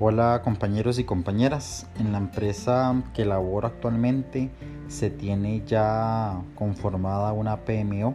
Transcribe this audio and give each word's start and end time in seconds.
Hola 0.00 0.42
compañeros 0.44 1.00
y 1.00 1.04
compañeras, 1.04 1.88
en 1.98 2.12
la 2.12 2.18
empresa 2.18 3.02
que 3.14 3.24
laboro 3.24 3.66
actualmente 3.66 4.48
se 4.86 5.10
tiene 5.10 5.64
ya 5.66 6.40
conformada 6.54 7.32
una 7.32 7.64
PMO, 7.64 8.14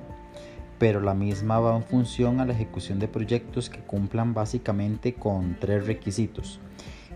pero 0.79 1.01
la 1.01 1.13
misma 1.13 1.59
va 1.59 1.75
en 1.75 1.83
función 1.83 2.39
a 2.39 2.45
la 2.45 2.53
ejecución 2.53 2.99
de 2.99 3.09
proyectos 3.09 3.69
que 3.69 3.79
cumplan 3.79 4.33
básicamente 4.33 5.15
con 5.15 5.57
tres 5.59 5.85
requisitos. 5.85 6.61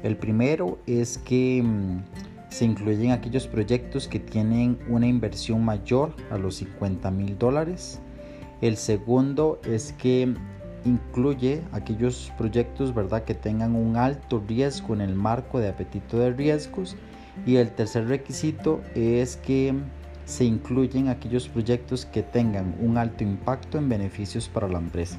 El 0.04 0.18
primero 0.18 0.80
es 0.86 1.18
que 1.18 1.64
mm, 1.64 2.02
se 2.50 2.66
incluyen 2.66 3.12
aquellos 3.12 3.48
proyectos 3.48 4.10
que 4.10 4.20
tienen 4.20 4.80
una 4.90 5.08
inversión 5.08 5.64
mayor 5.64 6.14
a 6.30 6.38
los 6.38 6.56
50 6.56 7.10
mil 7.12 7.38
dólares. 7.38 8.02
El 8.60 8.76
segundo 8.76 9.62
es 9.64 9.94
que 9.94 10.36
incluye 10.86 11.62
aquellos 11.72 12.32
proyectos 12.38 12.94
¿verdad? 12.94 13.24
que 13.24 13.34
tengan 13.34 13.76
un 13.76 13.98
alto 13.98 14.44
riesgo 14.48 14.94
en 14.94 15.02
el 15.02 15.16
marco 15.16 15.60
de 15.60 15.70
apetito 15.70 16.20
de 16.20 16.32
riesgos 16.32 16.96
y 17.46 17.58
el 17.58 17.72
tercer 17.72 18.08
requisito 18.08 18.82
es 18.96 19.38
que 19.38 19.74
se 20.26 20.44
incluyen 20.44 21.08
aquellos 21.08 21.48
proyectos 21.48 22.06
que 22.06 22.24
tengan 22.24 22.76
un 22.82 22.98
alto 22.98 23.24
impacto 23.24 23.78
en 23.78 23.88
beneficios 23.88 24.50
para 24.50 24.68
la 24.68 24.80
empresa. 24.80 25.18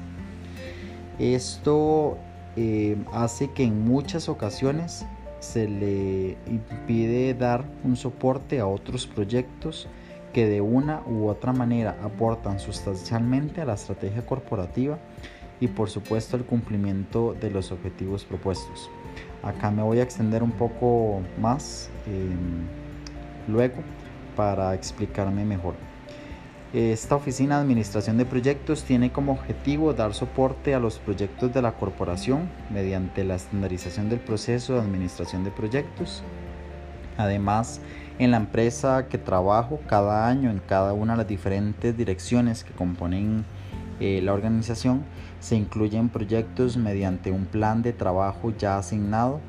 Esto 1.17 2.17
eh, 2.55 2.97
hace 3.11 3.51
que 3.51 3.63
en 3.63 3.85
muchas 3.85 4.29
ocasiones 4.29 5.05
se 5.39 5.67
le 5.67 6.37
impide 6.47 7.33
dar 7.33 7.65
un 7.83 7.95
soporte 7.95 8.59
a 8.59 8.67
otros 8.67 9.07
proyectos 9.07 9.87
que 10.33 10.45
de 10.45 10.61
una 10.61 11.01
u 11.07 11.27
otra 11.27 11.53
manera 11.53 11.97
aportan 12.03 12.59
sustancialmente 12.59 13.61
a 13.61 13.65
la 13.65 13.73
estrategia 13.73 14.25
corporativa 14.25 14.99
y 15.59 15.67
por 15.67 15.89
supuesto 15.89 16.37
el 16.37 16.43
cumplimiento 16.43 17.35
de 17.39 17.51
los 17.51 17.71
objetivos 17.71 18.23
propuestos. 18.25 18.89
Acá 19.43 19.71
me 19.71 19.83
voy 19.83 19.99
a 19.99 20.03
extender 20.03 20.43
un 20.43 20.51
poco 20.51 21.21
más 21.39 21.89
em, 22.05 22.65
luego 23.47 23.81
para 24.35 24.73
explicarme 24.73 25.45
mejor. 25.45 25.75
Esta 26.71 27.15
oficina 27.15 27.55
de 27.55 27.61
administración 27.61 28.17
de 28.17 28.25
proyectos 28.25 28.83
tiene 28.83 29.11
como 29.11 29.31
objetivo 29.31 29.93
dar 29.93 30.13
soporte 30.13 30.75
a 30.75 30.79
los 30.79 30.99
proyectos 30.99 31.51
de 31.51 31.63
la 31.63 31.71
corporación 31.71 32.47
mediante 32.69 33.23
la 33.23 33.35
estandarización 33.35 34.07
del 34.07 34.19
proceso 34.19 34.73
de 34.73 34.81
administración 34.81 35.43
de 35.43 35.49
proyectos. 35.49 36.21
Además, 37.17 37.81
en 38.19 38.31
la 38.31 38.37
empresa 38.37 39.07
que 39.07 39.17
trabajo 39.17 39.79
cada 39.87 40.27
año 40.27 40.51
en 40.51 40.59
cada 40.59 40.93
una 40.93 41.13
de 41.13 41.17
las 41.17 41.27
diferentes 41.27 41.97
direcciones 41.97 42.63
que 42.63 42.71
componen 42.73 43.45
eh, 43.99 44.21
la 44.23 44.33
organización 44.33 45.03
se 45.39 45.55
incluyen 45.55 46.09
proyectos 46.09 46.77
mediante 46.77 47.31
un 47.31 47.45
plan 47.45 47.81
de 47.81 47.93
trabajo 47.93 48.53
ya 48.57 48.77
asignado 48.77 49.39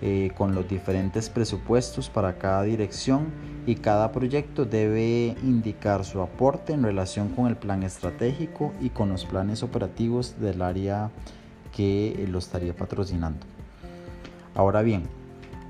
eh, 0.00 0.32
con 0.36 0.54
los 0.54 0.68
diferentes 0.68 1.30
presupuestos 1.30 2.10
para 2.10 2.38
cada 2.38 2.64
dirección 2.64 3.26
y 3.66 3.76
cada 3.76 4.10
proyecto 4.10 4.64
debe 4.64 5.36
indicar 5.44 6.04
su 6.04 6.20
aporte 6.20 6.72
en 6.72 6.82
relación 6.82 7.28
con 7.28 7.46
el 7.46 7.56
plan 7.56 7.84
estratégico 7.84 8.72
y 8.80 8.90
con 8.90 9.10
los 9.10 9.24
planes 9.24 9.62
operativos 9.62 10.40
del 10.40 10.62
área 10.62 11.10
que 11.74 12.26
lo 12.28 12.38
estaría 12.38 12.74
patrocinando. 12.74 13.46
Ahora 14.54 14.82
bien, 14.82 15.04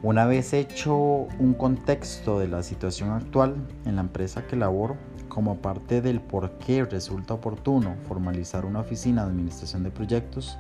una 0.03 0.27
vez 0.27 0.53
hecho 0.53 0.97
un 0.97 1.55
contexto 1.55 2.41
de 2.41 2.49
la 2.49 2.63
situación 2.63 3.11
actual 3.11 3.55
en 3.85 3.97
la 3.97 4.01
empresa 4.01 4.47
que 4.47 4.57
laboro, 4.57 4.97
como 5.33 5.57
parte 5.57 6.03
del 6.03 6.21
por 6.21 6.59
qué 6.59 6.85
resulta 6.85 7.33
oportuno 7.33 7.95
formalizar 8.07 8.67
una 8.67 8.81
oficina 8.81 9.25
de 9.25 9.31
administración 9.31 9.83
de 9.83 9.91
proyectos, 9.91 10.59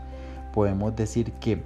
podemos 0.54 0.96
decir 0.96 1.32
que 1.34 1.62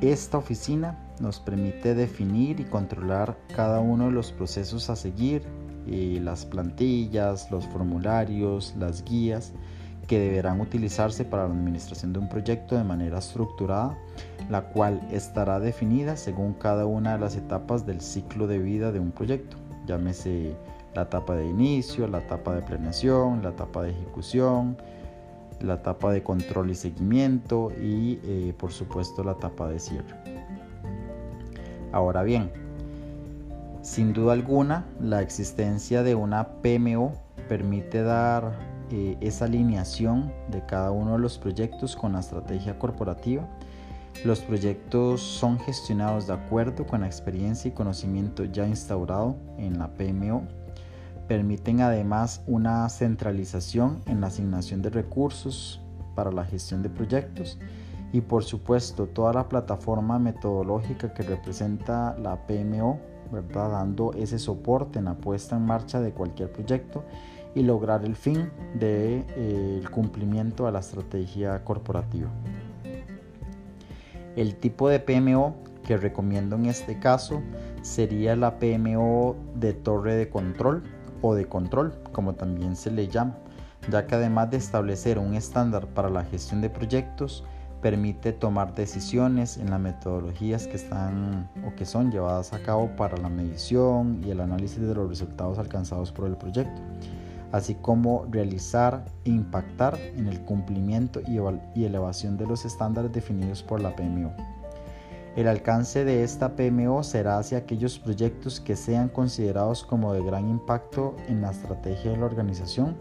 esta 0.00 0.38
oficina 0.38 0.96
nos 1.18 1.40
permite 1.40 1.92
definir 1.96 2.60
y 2.60 2.64
controlar 2.64 3.36
cada 3.56 3.80
uno 3.80 4.06
de 4.06 4.12
los 4.12 4.30
procesos 4.30 4.90
a 4.90 4.96
seguir, 4.96 5.42
y 5.86 6.20
las 6.20 6.44
plantillas, 6.44 7.50
los 7.50 7.66
formularios, 7.66 8.76
las 8.78 9.04
guías 9.04 9.52
que 10.06 10.20
deberán 10.20 10.60
utilizarse 10.60 11.24
para 11.24 11.48
la 11.48 11.54
administración 11.54 12.12
de 12.12 12.20
un 12.20 12.28
proyecto 12.28 12.76
de 12.76 12.84
manera 12.84 13.18
estructurada, 13.18 13.98
la 14.48 14.62
cual 14.70 15.00
estará 15.10 15.58
definida 15.58 16.16
según 16.16 16.52
cada 16.54 16.86
una 16.86 17.14
de 17.14 17.18
las 17.18 17.34
etapas 17.34 17.86
del 17.86 18.00
ciclo 18.00 18.46
de 18.46 18.60
vida 18.60 18.92
de 18.92 19.00
un 19.00 19.10
proyecto, 19.10 19.56
llámese 19.86 20.54
la 20.94 21.02
etapa 21.02 21.36
de 21.36 21.46
inicio, 21.46 22.06
la 22.06 22.18
etapa 22.18 22.54
de 22.54 22.62
planeación, 22.62 23.42
la 23.42 23.50
etapa 23.50 23.82
de 23.82 23.90
ejecución, 23.90 24.76
la 25.60 25.74
etapa 25.74 26.12
de 26.12 26.22
control 26.22 26.70
y 26.70 26.74
seguimiento 26.74 27.70
y 27.80 28.18
eh, 28.24 28.54
por 28.58 28.72
supuesto 28.72 29.22
la 29.22 29.32
etapa 29.32 29.68
de 29.68 29.78
cierre. 29.78 30.14
Ahora 31.92 32.22
bien, 32.22 32.50
sin 33.82 34.12
duda 34.12 34.34
alguna, 34.34 34.86
la 35.00 35.22
existencia 35.22 36.02
de 36.02 36.14
una 36.14 36.48
PMO 36.62 37.12
permite 37.48 38.02
dar 38.02 38.52
eh, 38.90 39.16
esa 39.20 39.46
alineación 39.46 40.32
de 40.48 40.64
cada 40.66 40.90
uno 40.90 41.12
de 41.12 41.18
los 41.18 41.38
proyectos 41.38 41.96
con 41.96 42.12
la 42.12 42.20
estrategia 42.20 42.78
corporativa. 42.78 43.48
Los 44.24 44.40
proyectos 44.40 45.20
son 45.22 45.58
gestionados 45.60 46.26
de 46.26 46.34
acuerdo 46.34 46.86
con 46.86 47.00
la 47.00 47.06
experiencia 47.06 47.68
y 47.68 47.72
conocimiento 47.72 48.44
ya 48.44 48.66
instaurado 48.66 49.36
en 49.56 49.78
la 49.78 49.88
PMO 49.94 50.46
Permiten 51.30 51.80
además 51.80 52.42
una 52.48 52.88
centralización 52.88 54.02
en 54.06 54.20
la 54.20 54.26
asignación 54.26 54.82
de 54.82 54.90
recursos 54.90 55.80
para 56.16 56.32
la 56.32 56.44
gestión 56.44 56.82
de 56.82 56.90
proyectos 56.90 57.56
y 58.12 58.20
por 58.20 58.42
supuesto 58.42 59.06
toda 59.06 59.32
la 59.32 59.48
plataforma 59.48 60.18
metodológica 60.18 61.14
que 61.14 61.22
representa 61.22 62.18
la 62.18 62.48
PMO, 62.48 62.98
¿verdad? 63.30 63.70
dando 63.70 64.12
ese 64.14 64.40
soporte 64.40 64.98
en 64.98 65.04
la 65.04 65.14
puesta 65.14 65.54
en 65.54 65.66
marcha 65.66 66.00
de 66.00 66.10
cualquier 66.10 66.50
proyecto 66.50 67.04
y 67.54 67.62
lograr 67.62 68.04
el 68.04 68.16
fin 68.16 68.50
del 68.74 68.80
de, 68.80 69.24
eh, 69.36 69.84
cumplimiento 69.92 70.66
de 70.66 70.72
la 70.72 70.80
estrategia 70.80 71.62
corporativa. 71.62 72.28
El 74.36 74.56
tipo 74.56 74.88
de 74.88 75.00
PMO 75.00 75.56
que 75.84 75.96
recomiendo 75.96 76.56
en 76.56 76.66
este 76.66 76.98
caso 76.98 77.42
sería 77.82 78.36
la 78.36 78.58
PMO 78.58 79.36
de 79.54 79.72
torre 79.72 80.14
de 80.14 80.28
control 80.28 80.82
o 81.22 81.34
de 81.34 81.46
control, 81.46 81.94
como 82.12 82.34
también 82.34 82.76
se 82.76 82.90
le 82.90 83.08
llama, 83.08 83.36
ya 83.90 84.06
que 84.06 84.14
además 84.14 84.50
de 84.50 84.58
establecer 84.58 85.18
un 85.18 85.34
estándar 85.34 85.86
para 85.88 86.10
la 86.10 86.24
gestión 86.24 86.60
de 86.60 86.70
proyectos, 86.70 87.44
permite 87.80 88.32
tomar 88.32 88.74
decisiones 88.74 89.56
en 89.56 89.70
las 89.70 89.80
metodologías 89.80 90.66
que 90.66 90.76
están 90.76 91.50
o 91.66 91.74
que 91.74 91.86
son 91.86 92.12
llevadas 92.12 92.52
a 92.52 92.62
cabo 92.62 92.94
para 92.94 93.16
la 93.16 93.30
medición 93.30 94.20
y 94.24 94.30
el 94.30 94.40
análisis 94.40 94.80
de 94.80 94.94
los 94.94 95.08
resultados 95.08 95.58
alcanzados 95.58 96.12
por 96.12 96.26
el 96.26 96.36
proyecto, 96.36 96.82
así 97.52 97.74
como 97.74 98.26
realizar 98.30 99.04
e 99.24 99.30
impactar 99.30 99.98
en 99.98 100.26
el 100.26 100.40
cumplimiento 100.40 101.20
y 101.26 101.84
elevación 101.84 102.36
de 102.36 102.46
los 102.46 102.64
estándares 102.64 103.12
definidos 103.12 103.62
por 103.62 103.80
la 103.80 103.94
PMO. 103.94 104.32
El 105.36 105.46
alcance 105.46 106.04
de 106.04 106.24
esta 106.24 106.56
PMO 106.56 107.04
será 107.04 107.38
hacia 107.38 107.58
aquellos 107.58 108.00
proyectos 108.00 108.60
que 108.60 108.74
sean 108.74 109.08
considerados 109.08 109.84
como 109.84 110.12
de 110.12 110.24
gran 110.24 110.48
impacto 110.48 111.14
en 111.28 111.40
la 111.42 111.52
estrategia 111.52 112.10
de 112.10 112.16
la 112.16 112.26
organización 112.26 112.96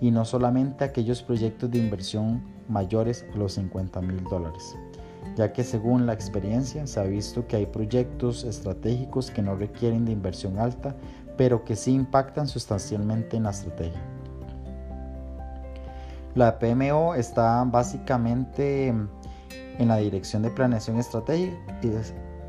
y 0.00 0.10
no 0.10 0.24
solamente 0.24 0.82
aquellos 0.82 1.22
proyectos 1.22 1.70
de 1.70 1.78
inversión 1.78 2.42
mayores 2.68 3.24
a 3.32 3.36
los 3.36 3.52
50 3.52 4.00
mil 4.00 4.24
dólares, 4.24 4.74
ya 5.36 5.52
que 5.52 5.62
según 5.62 6.04
la 6.04 6.12
experiencia 6.12 6.84
se 6.88 6.98
ha 6.98 7.04
visto 7.04 7.46
que 7.46 7.54
hay 7.54 7.66
proyectos 7.66 8.42
estratégicos 8.42 9.30
que 9.30 9.42
no 9.42 9.54
requieren 9.54 10.04
de 10.04 10.10
inversión 10.10 10.58
alta, 10.58 10.96
pero 11.42 11.64
que 11.64 11.74
sí 11.74 11.92
impactan 11.92 12.46
sustancialmente 12.46 13.36
en 13.36 13.42
la 13.42 13.50
estrategia. 13.50 14.00
La 16.36 16.60
PMO 16.60 17.16
está 17.16 17.64
básicamente 17.64 18.86
en 18.86 19.88
la 19.88 19.96
dirección 19.96 20.42
de 20.42 20.50
planeación 20.50 20.98
estratégica, 20.98 21.56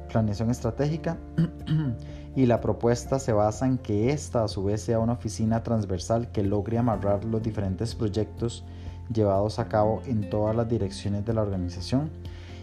planeación 0.09 0.51
estratégica 0.51 1.17
y 2.35 2.45
la 2.45 2.61
propuesta 2.61 3.17
se 3.17 3.33
basa 3.33 3.65
en 3.65 3.79
que 3.79 4.11
esta 4.11 4.43
a 4.43 4.47
su 4.47 4.63
vez 4.63 4.83
sea 4.83 4.99
una 4.99 5.13
oficina 5.13 5.63
transversal 5.63 6.31
que 6.31 6.43
logre 6.43 6.77
amarrar 6.77 7.25
los 7.25 7.41
diferentes 7.41 7.95
proyectos 7.95 8.63
llevados 9.11 9.57
a 9.57 9.69
cabo 9.69 10.03
en 10.05 10.29
todas 10.29 10.55
las 10.55 10.69
direcciones 10.69 11.25
de 11.25 11.33
la 11.33 11.41
organización, 11.41 12.11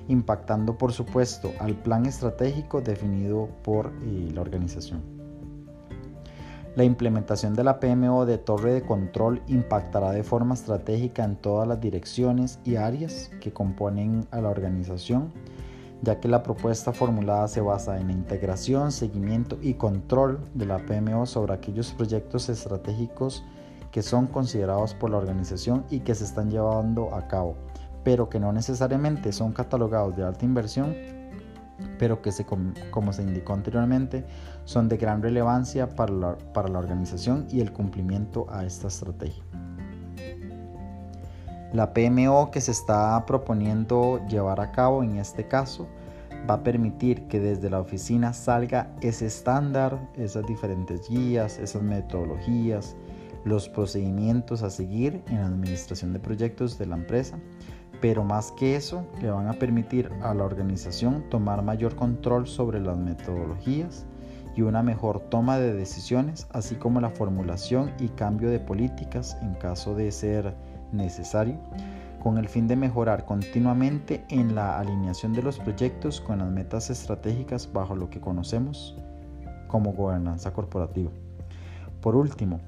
impactando 0.07 0.79
por 0.79 0.93
supuesto 0.93 1.51
al 1.59 1.75
plan 1.75 2.07
estratégico 2.07 2.81
definido 2.81 3.49
por 3.65 3.91
eh, 4.05 4.31
la 4.33 4.43
organización. 4.43 5.20
La 6.81 6.85
implementación 6.85 7.53
de 7.53 7.63
la 7.63 7.79
PMO 7.79 8.25
de 8.25 8.39
torre 8.39 8.73
de 8.73 8.81
control 8.81 9.43
impactará 9.49 10.13
de 10.13 10.23
forma 10.23 10.55
estratégica 10.55 11.23
en 11.25 11.37
todas 11.37 11.69
las 11.69 11.79
direcciones 11.79 12.59
y 12.65 12.77
áreas 12.77 13.31
que 13.43 13.53
componen 13.53 14.27
a 14.31 14.41
la 14.41 14.49
organización, 14.49 15.31
ya 16.01 16.21
que 16.21 16.29
la 16.29 16.43
propuesta 16.43 16.95
formulada 16.95 17.49
se 17.49 17.61
basa 17.61 18.01
en 18.01 18.07
la 18.07 18.15
integración, 18.15 18.93
seguimiento 18.93 19.59
y 19.61 19.75
control 19.75 20.41
de 20.55 20.65
la 20.65 20.79
PMO 20.79 21.27
sobre 21.27 21.53
aquellos 21.53 21.93
proyectos 21.93 22.49
estratégicos 22.49 23.45
que 23.91 24.01
son 24.01 24.27
considerados 24.27 24.95
por 24.95 25.11
la 25.11 25.19
organización 25.19 25.85
y 25.91 26.01
que 26.01 26.15
se 26.15 26.25
están 26.25 26.51
llevando 26.51 27.15
a 27.15 27.29
cabo, 27.29 27.57
pero 28.05 28.31
que 28.31 28.41
no 28.41 28.55
necesariamente 28.55 29.35
son 29.35 29.53
catalogados 29.53 30.17
de 30.17 30.25
alta 30.25 30.47
inversión 30.47 31.20
pero 31.99 32.23
que 32.23 32.33
se, 32.33 32.47
como 32.91 33.13
se 33.13 33.23
indicó 33.23 33.53
anteriormente 33.53 34.25
son 34.65 34.89
de 34.89 34.97
gran 34.97 35.23
relevancia 35.23 35.89
para 35.89 36.13
la, 36.13 36.39
para 36.53 36.69
la 36.69 36.79
organización 36.79 37.47
y 37.51 37.61
el 37.61 37.73
cumplimiento 37.73 38.47
a 38.51 38.65
esta 38.65 38.89
estrategia. 38.89 39.43
La 41.73 41.93
PMO 41.93 42.51
que 42.51 42.61
se 42.61 42.73
está 42.73 43.25
proponiendo 43.27 44.21
llevar 44.27 44.61
a 44.61 44.73
cabo 44.73 45.05
en 45.05 45.19
este 45.19 45.47
caso 45.47 45.87
va 46.49 46.55
a 46.55 46.63
permitir 46.63 47.29
que 47.29 47.39
desde 47.39 47.71
la 47.71 47.81
oficina 47.81 48.33
salga 48.33 48.91
ese 49.01 49.27
estándar, 49.27 50.11
esas 50.17 50.47
diferentes 50.47 51.09
guías, 51.09 51.59
esas 51.59 51.83
metodologías, 51.83 52.97
los 53.45 53.69
procedimientos 53.69 54.63
a 54.63 54.71
seguir 54.71 55.23
en 55.29 55.37
la 55.37 55.47
administración 55.47 56.13
de 56.13 56.19
proyectos 56.19 56.79
de 56.79 56.87
la 56.87 56.97
empresa, 56.97 57.39
pero 58.01 58.25
más 58.25 58.53
que 58.53 58.77
eso, 58.77 59.07
le 59.21 59.31
van 59.31 59.49
a 59.49 59.55
permitir 59.55 60.11
a 60.23 60.35
la 60.35 60.45
organización 60.45 61.25
tomar 61.29 61.63
mayor 61.63 61.95
control 61.97 62.47
sobre 62.47 62.81
las 62.81 62.97
metodologías 62.97 64.07
y 64.57 64.63
una 64.63 64.83
mejor 64.83 65.21
toma 65.21 65.59
de 65.59 65.75
decisiones, 65.75 66.47
así 66.51 66.75
como 66.75 67.01
la 67.01 67.11
formulación 67.11 67.93
y 67.99 68.09
cambio 68.09 68.51
de 68.51 68.59
políticas 68.59 69.37
en 69.43 69.55
caso 69.55 69.95
de 69.95 70.11
ser 70.11 70.55
necesario 70.93 71.59
con 72.21 72.37
el 72.37 72.49
fin 72.49 72.69
de 72.69 72.77
mejorar 72.77 73.25
continuamente 73.25 74.25
en 74.29 74.55
la 74.55 74.79
alineación 74.79 75.33
de 75.33 75.43
los 75.43 75.59
proyectos 75.59 76.21
con 76.21 76.39
las 76.39 76.51
metas 76.51 76.91
estratégicas 76.91 77.73
bajo 77.73 77.97
lo 77.97 78.11
que 78.11 78.21
conocemos 78.21 78.97
como 79.67 79.93
gobernanza 79.93 80.53
corporativa. 80.53 81.11
Por 82.01 82.17
último, 82.17 82.61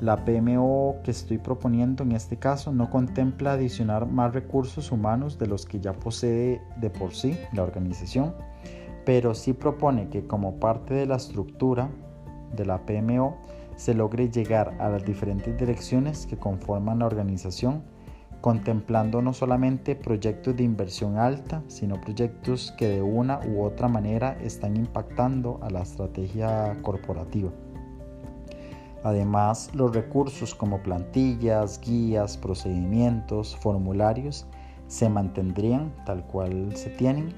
la 0.00 0.24
PMO 0.24 0.96
que 1.04 1.10
estoy 1.10 1.38
proponiendo 1.38 2.02
en 2.02 2.12
este 2.12 2.36
caso 2.36 2.72
no 2.72 2.90
contempla 2.90 3.52
adicionar 3.52 4.06
más 4.06 4.34
recursos 4.34 4.90
humanos 4.92 5.38
de 5.38 5.46
los 5.46 5.66
que 5.66 5.80
ya 5.80 5.92
posee 5.92 6.60
de 6.80 6.90
por 6.90 7.14
sí 7.14 7.38
la 7.52 7.62
organización, 7.62 8.34
pero 9.04 9.34
sí 9.34 9.52
propone 9.52 10.08
que 10.08 10.26
como 10.26 10.58
parte 10.58 10.94
de 10.94 11.06
la 11.06 11.16
estructura 11.16 11.90
de 12.54 12.66
la 12.66 12.84
PMO 12.84 13.38
se 13.76 13.94
logre 13.94 14.30
llegar 14.30 14.76
a 14.80 14.88
las 14.88 15.04
diferentes 15.04 15.56
direcciones 15.56 16.26
que 16.26 16.36
conforman 16.36 17.00
la 17.00 17.06
organización 17.06 17.82
contemplando 18.44 19.22
no 19.22 19.32
solamente 19.32 19.96
proyectos 19.96 20.54
de 20.54 20.64
inversión 20.64 21.16
alta, 21.16 21.62
sino 21.66 21.98
proyectos 21.98 22.74
que 22.76 22.88
de 22.88 23.00
una 23.00 23.40
u 23.46 23.62
otra 23.62 23.88
manera 23.88 24.36
están 24.42 24.76
impactando 24.76 25.60
a 25.62 25.70
la 25.70 25.80
estrategia 25.80 26.76
corporativa. 26.82 27.50
Además, 29.04 29.70
los 29.74 29.94
recursos 29.94 30.54
como 30.54 30.82
plantillas, 30.82 31.78
guías, 31.78 32.38
procedimientos, 32.38 33.54
formularios 33.54 34.46
se 34.88 35.10
mantendrían 35.10 35.92
tal 36.06 36.24
cual 36.24 36.74
se 36.74 36.88
tienen 36.88 37.34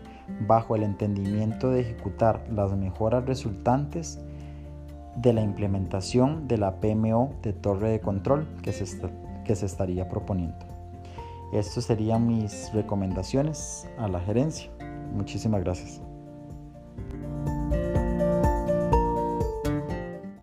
bajo 0.46 0.76
el 0.76 0.84
entendimiento 0.84 1.70
de 1.70 1.80
ejecutar 1.80 2.44
las 2.50 2.72
mejoras 2.76 3.26
resultantes 3.26 4.20
de 5.16 5.32
la 5.32 5.42
implementación 5.42 6.46
de 6.46 6.58
la 6.58 6.80
PMO 6.80 7.32
de 7.42 7.52
torre 7.52 7.90
de 7.90 8.00
control 8.00 8.46
que 8.62 8.72
se, 8.72 8.84
que 9.44 9.56
se 9.56 9.66
estaría 9.66 10.08
proponiendo. 10.08 10.64
Estas 11.52 11.84
serían 11.84 12.28
mis 12.28 12.72
recomendaciones 12.74 13.88
a 13.98 14.06
la 14.06 14.20
gerencia. 14.20 14.70
Muchísimas 15.12 15.62
gracias. 15.64 16.05